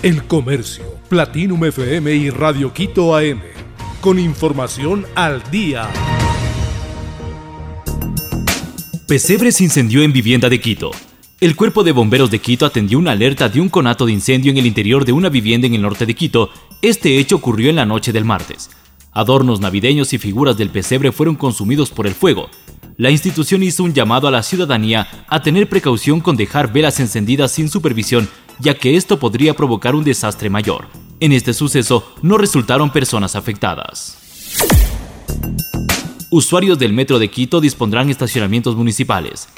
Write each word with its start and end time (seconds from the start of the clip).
El 0.00 0.22
Comercio, 0.28 0.84
Platinum 1.08 1.64
FM 1.64 2.14
y 2.14 2.30
Radio 2.30 2.72
Quito 2.72 3.16
AM. 3.16 3.40
Con 4.00 4.20
información 4.20 5.04
al 5.16 5.42
día. 5.50 5.88
Pesebre 9.08 9.50
se 9.50 9.64
incendió 9.64 10.02
en 10.02 10.12
vivienda 10.12 10.48
de 10.48 10.60
Quito. 10.60 10.92
El 11.40 11.56
Cuerpo 11.56 11.82
de 11.82 11.90
Bomberos 11.90 12.30
de 12.30 12.38
Quito 12.38 12.64
atendió 12.64 12.96
una 12.96 13.10
alerta 13.10 13.48
de 13.48 13.60
un 13.60 13.68
conato 13.68 14.06
de 14.06 14.12
incendio 14.12 14.52
en 14.52 14.58
el 14.58 14.66
interior 14.66 15.04
de 15.04 15.10
una 15.10 15.30
vivienda 15.30 15.66
en 15.66 15.74
el 15.74 15.82
norte 15.82 16.06
de 16.06 16.14
Quito. 16.14 16.50
Este 16.80 17.18
hecho 17.18 17.34
ocurrió 17.34 17.68
en 17.68 17.76
la 17.76 17.84
noche 17.84 18.12
del 18.12 18.24
martes. 18.24 18.70
Adornos 19.10 19.58
navideños 19.58 20.12
y 20.12 20.18
figuras 20.18 20.56
del 20.56 20.70
pesebre 20.70 21.10
fueron 21.10 21.34
consumidos 21.34 21.90
por 21.90 22.06
el 22.06 22.14
fuego. 22.14 22.50
La 22.96 23.10
institución 23.10 23.64
hizo 23.64 23.82
un 23.82 23.94
llamado 23.94 24.28
a 24.28 24.30
la 24.30 24.44
ciudadanía 24.44 25.08
a 25.26 25.42
tener 25.42 25.68
precaución 25.68 26.20
con 26.20 26.36
dejar 26.36 26.72
velas 26.72 27.00
encendidas 27.00 27.50
sin 27.50 27.68
supervisión, 27.68 28.28
ya 28.58 28.74
que 28.74 28.96
esto 28.96 29.18
podría 29.18 29.54
provocar 29.54 29.94
un 29.94 30.04
desastre 30.04 30.50
mayor. 30.50 30.86
En 31.20 31.32
este 31.32 31.52
suceso 31.52 32.12
no 32.22 32.38
resultaron 32.38 32.90
personas 32.90 33.36
afectadas. 33.36 34.18
Usuarios 36.30 36.78
del 36.78 36.92
Metro 36.92 37.18
de 37.18 37.30
Quito 37.30 37.60
dispondrán 37.60 38.10
estacionamientos 38.10 38.76
municipales. 38.76 39.48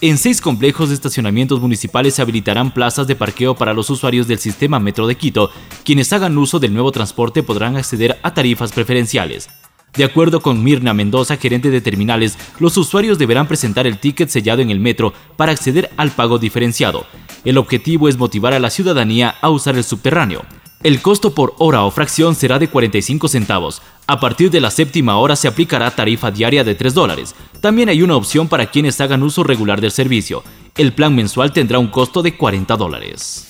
En 0.00 0.16
seis 0.16 0.40
complejos 0.40 0.88
de 0.88 0.94
estacionamientos 0.94 1.60
municipales 1.60 2.14
se 2.14 2.22
habilitarán 2.22 2.72
plazas 2.72 3.06
de 3.06 3.16
parqueo 3.16 3.54
para 3.54 3.74
los 3.74 3.90
usuarios 3.90 4.26
del 4.26 4.38
sistema 4.38 4.80
Metro 4.80 5.06
de 5.06 5.16
Quito. 5.16 5.50
Quienes 5.84 6.12
hagan 6.12 6.38
uso 6.38 6.58
del 6.58 6.72
nuevo 6.72 6.90
transporte 6.90 7.42
podrán 7.42 7.76
acceder 7.76 8.18
a 8.22 8.32
tarifas 8.32 8.72
preferenciales. 8.72 9.50
De 9.94 10.04
acuerdo 10.04 10.40
con 10.40 10.62
Mirna 10.62 10.94
Mendoza, 10.94 11.36
gerente 11.36 11.68
de 11.68 11.80
terminales, 11.80 12.38
los 12.60 12.76
usuarios 12.76 13.18
deberán 13.18 13.48
presentar 13.48 13.86
el 13.86 13.98
ticket 13.98 14.28
sellado 14.28 14.62
en 14.62 14.70
el 14.70 14.80
metro 14.80 15.12
para 15.36 15.52
acceder 15.52 15.90
al 15.96 16.12
pago 16.12 16.38
diferenciado. 16.38 17.06
El 17.44 17.56
objetivo 17.56 18.08
es 18.08 18.18
motivar 18.18 18.52
a 18.52 18.60
la 18.60 18.70
ciudadanía 18.70 19.34
a 19.40 19.48
usar 19.48 19.76
el 19.76 19.84
subterráneo. 19.84 20.44
El 20.82 21.00
costo 21.00 21.34
por 21.34 21.54
hora 21.58 21.84
o 21.84 21.90
fracción 21.90 22.34
será 22.34 22.58
de 22.58 22.68
45 22.68 23.28
centavos. 23.28 23.82
A 24.06 24.20
partir 24.20 24.50
de 24.50 24.60
la 24.60 24.70
séptima 24.70 25.16
hora 25.16 25.36
se 25.36 25.48
aplicará 25.48 25.90
tarifa 25.90 26.30
diaria 26.30 26.64
de 26.64 26.74
3 26.74 26.94
dólares. 26.94 27.34
También 27.60 27.88
hay 27.88 28.02
una 28.02 28.16
opción 28.16 28.48
para 28.48 28.66
quienes 28.66 29.00
hagan 29.00 29.22
uso 29.22 29.42
regular 29.42 29.80
del 29.80 29.90
servicio. 29.90 30.42
El 30.76 30.92
plan 30.92 31.14
mensual 31.14 31.52
tendrá 31.52 31.78
un 31.78 31.88
costo 31.88 32.22
de 32.22 32.36
40 32.36 32.76
dólares. 32.76 33.46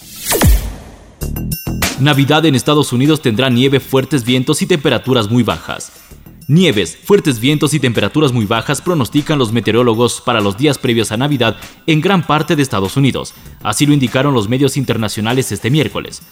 Navidad 2.00 2.46
en 2.46 2.54
Estados 2.54 2.92
Unidos 2.92 3.20
tendrá 3.20 3.50
nieve, 3.50 3.78
fuertes 3.78 4.24
vientos 4.24 4.62
y 4.62 4.66
temperaturas 4.66 5.30
muy 5.30 5.42
bajas. 5.42 5.92
Nieves, 6.50 6.98
fuertes 7.04 7.38
vientos 7.38 7.74
y 7.74 7.78
temperaturas 7.78 8.32
muy 8.32 8.44
bajas 8.44 8.82
pronostican 8.82 9.38
los 9.38 9.52
meteorólogos 9.52 10.20
para 10.20 10.40
los 10.40 10.56
días 10.56 10.78
previos 10.78 11.12
a 11.12 11.16
Navidad 11.16 11.56
en 11.86 12.00
gran 12.00 12.26
parte 12.26 12.56
de 12.56 12.62
Estados 12.62 12.96
Unidos. 12.96 13.34
Así 13.62 13.86
lo 13.86 13.92
indicaron 13.92 14.34
los 14.34 14.48
medios 14.48 14.76
internacionales 14.76 15.52
este 15.52 15.70
miércoles. 15.70 16.22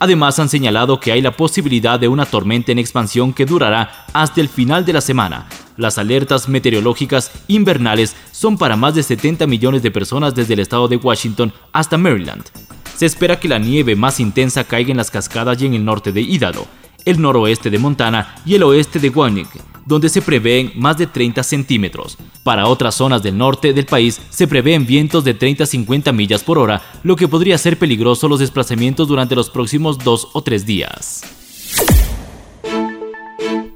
Además 0.00 0.40
han 0.40 0.48
señalado 0.48 0.98
que 0.98 1.12
hay 1.12 1.22
la 1.22 1.36
posibilidad 1.36 2.00
de 2.00 2.08
una 2.08 2.26
tormenta 2.26 2.72
en 2.72 2.80
expansión 2.80 3.32
que 3.32 3.46
durará 3.46 4.04
hasta 4.12 4.40
el 4.40 4.48
final 4.48 4.84
de 4.84 4.94
la 4.94 5.00
semana. 5.00 5.46
Las 5.76 5.96
alertas 5.96 6.48
meteorológicas 6.48 7.30
invernales 7.46 8.16
son 8.32 8.58
para 8.58 8.74
más 8.74 8.96
de 8.96 9.04
70 9.04 9.46
millones 9.46 9.84
de 9.84 9.92
personas 9.92 10.34
desde 10.34 10.54
el 10.54 10.60
estado 10.60 10.88
de 10.88 10.96
Washington 10.96 11.52
hasta 11.72 11.96
Maryland. 11.96 12.46
Se 12.96 13.06
espera 13.06 13.38
que 13.38 13.46
la 13.46 13.60
nieve 13.60 13.94
más 13.94 14.18
intensa 14.18 14.64
caiga 14.64 14.90
en 14.90 14.96
las 14.96 15.12
cascadas 15.12 15.62
y 15.62 15.66
en 15.66 15.74
el 15.74 15.84
norte 15.84 16.10
de 16.10 16.22
Idaho 16.22 16.66
el 17.08 17.20
noroeste 17.20 17.70
de 17.70 17.78
Montana 17.78 18.34
y 18.44 18.54
el 18.54 18.62
oeste 18.62 18.98
de 18.98 19.08
Wyoming, 19.08 19.48
donde 19.86 20.10
se 20.10 20.20
prevén 20.20 20.72
más 20.74 20.98
de 20.98 21.06
30 21.06 21.42
centímetros. 21.42 22.18
Para 22.44 22.66
otras 22.66 22.94
zonas 22.94 23.22
del 23.22 23.38
norte 23.38 23.72
del 23.72 23.86
país 23.86 24.20
se 24.28 24.46
prevén 24.46 24.86
vientos 24.86 25.24
de 25.24 25.32
30 25.32 25.64
a 25.64 25.66
50 25.66 26.12
millas 26.12 26.44
por 26.44 26.58
hora, 26.58 26.82
lo 27.02 27.16
que 27.16 27.26
podría 27.26 27.56
ser 27.56 27.78
peligroso 27.78 28.28
los 28.28 28.40
desplazamientos 28.40 29.08
durante 29.08 29.34
los 29.34 29.48
próximos 29.48 29.98
dos 29.98 30.28
o 30.34 30.42
tres 30.42 30.66
días. 30.66 31.22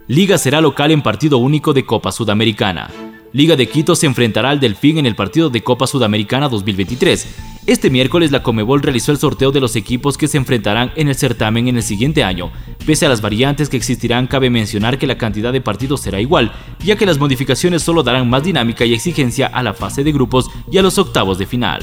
Liga 0.07 0.37
será 0.37 0.61
local 0.61 0.91
en 0.91 1.01
partido 1.01 1.39
único 1.39 1.73
de 1.73 1.87
Copa 1.87 2.13
Sudamericana. 2.13 2.91
Liga 3.35 3.57
de 3.57 3.67
Quito 3.67 3.97
se 3.97 4.05
enfrentará 4.05 4.51
al 4.51 4.61
Delfín 4.61 4.99
en 4.99 5.07
el 5.07 5.15
partido 5.15 5.49
de 5.49 5.63
Copa 5.63 5.87
Sudamericana 5.87 6.51
2023. 6.51 7.27
Este 7.67 7.89
miércoles 7.89 8.31
la 8.31 8.43
Comebol 8.43 8.83
realizó 8.83 9.11
el 9.11 9.17
sorteo 9.17 9.53
de 9.53 9.61
los 9.61 9.75
equipos 9.75 10.19
que 10.19 10.29
se 10.29 10.37
enfrentarán 10.37 10.93
en 10.97 11.09
el 11.09 11.15
certamen 11.15 11.67
en 11.67 11.77
el 11.77 11.83
siguiente 11.83 12.25
año. 12.25 12.53
Pese 12.85 13.07
a 13.07 13.09
las 13.09 13.23
variantes 13.23 13.71
que 13.71 13.79
existirán, 13.79 14.27
cabe 14.27 14.51
mencionar 14.51 14.99
que 14.99 15.07
la 15.07 15.17
cantidad 15.17 15.51
de 15.51 15.63
partidos 15.63 16.03
será 16.03 16.21
igual, 16.21 16.53
ya 16.85 16.97
que 16.97 17.07
las 17.07 17.19
modificaciones 17.19 17.83
solo 17.83 18.03
darán 18.03 18.29
más 18.29 18.45
dinámica 18.45 18.85
y 18.85 18.93
exigencia 18.93 19.47
a 19.47 19.63
la 19.63 19.73
fase 19.73 20.05
de 20.05 20.13
grupos 20.13 20.51
y 20.71 20.77
a 20.77 20.83
los 20.83 20.99
octavos 20.99 21.39
de 21.39 21.47
final. 21.47 21.83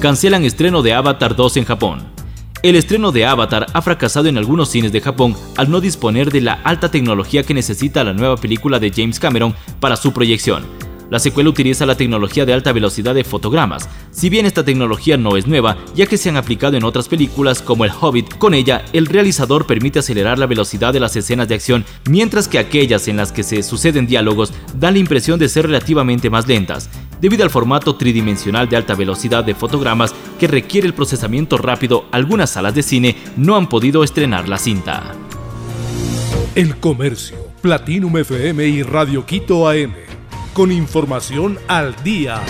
Cancelan 0.00 0.44
estreno 0.44 0.82
de 0.82 0.92
Avatar 0.92 1.36
2 1.36 1.56
en 1.56 1.64
Japón. 1.64 2.19
El 2.62 2.76
estreno 2.76 3.10
de 3.10 3.24
Avatar 3.24 3.66
ha 3.72 3.80
fracasado 3.80 4.28
en 4.28 4.36
algunos 4.36 4.68
cines 4.68 4.92
de 4.92 5.00
Japón 5.00 5.34
al 5.56 5.70
no 5.70 5.80
disponer 5.80 6.30
de 6.30 6.42
la 6.42 6.52
alta 6.52 6.90
tecnología 6.90 7.42
que 7.42 7.54
necesita 7.54 8.04
la 8.04 8.12
nueva 8.12 8.36
película 8.36 8.78
de 8.78 8.92
James 8.94 9.18
Cameron 9.18 9.54
para 9.80 9.96
su 9.96 10.12
proyección. 10.12 10.66
La 11.08 11.18
secuela 11.18 11.48
utiliza 11.48 11.86
la 11.86 11.96
tecnología 11.96 12.44
de 12.44 12.52
alta 12.52 12.72
velocidad 12.72 13.14
de 13.14 13.24
fotogramas. 13.24 13.88
Si 14.10 14.28
bien 14.28 14.44
esta 14.44 14.62
tecnología 14.62 15.16
no 15.16 15.38
es 15.38 15.46
nueva, 15.46 15.78
ya 15.94 16.04
que 16.04 16.18
se 16.18 16.28
han 16.28 16.36
aplicado 16.36 16.76
en 16.76 16.84
otras 16.84 17.08
películas 17.08 17.62
como 17.62 17.86
El 17.86 17.92
Hobbit, 17.98 18.36
con 18.36 18.52
ella 18.52 18.84
el 18.92 19.06
realizador 19.06 19.66
permite 19.66 20.00
acelerar 20.00 20.38
la 20.38 20.46
velocidad 20.46 20.92
de 20.92 21.00
las 21.00 21.16
escenas 21.16 21.48
de 21.48 21.54
acción, 21.54 21.86
mientras 22.10 22.46
que 22.46 22.58
aquellas 22.58 23.08
en 23.08 23.16
las 23.16 23.32
que 23.32 23.42
se 23.42 23.62
suceden 23.62 24.06
diálogos 24.06 24.52
dan 24.74 24.92
la 24.94 25.00
impresión 25.00 25.38
de 25.40 25.48
ser 25.48 25.66
relativamente 25.66 26.28
más 26.28 26.46
lentas 26.46 26.90
debido 27.20 27.44
al 27.44 27.50
formato 27.50 27.96
tridimensional 27.96 28.68
de 28.68 28.76
alta 28.76 28.94
velocidad 28.94 29.44
de 29.44 29.54
fotogramas 29.54 30.14
que 30.38 30.46
requiere 30.46 30.86
el 30.86 30.94
procesamiento 30.94 31.58
rápido, 31.58 32.06
algunas 32.10 32.50
salas 32.50 32.74
de 32.74 32.82
cine 32.82 33.16
no 33.36 33.56
han 33.56 33.68
podido 33.68 34.02
estrenar 34.04 34.48
la 34.48 34.58
cinta. 34.58 35.14
El 36.54 36.76
Comercio, 36.76 37.36
Platinum 37.62 38.16
FM 38.18 38.66
y 38.66 38.82
Radio 38.82 39.24
Quito 39.24 39.68
AM. 39.68 39.94
Con 40.52 40.72
información 40.72 41.58
al 41.68 41.94
día. 42.02 42.42